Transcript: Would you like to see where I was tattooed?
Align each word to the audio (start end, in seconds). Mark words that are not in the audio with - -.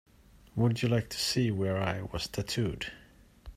Would 0.55 0.81
you 0.81 0.89
like 0.89 1.09
to 1.11 1.19
see 1.19 1.51
where 1.51 1.77
I 1.79 2.01
was 2.11 2.27
tattooed? 2.27 2.87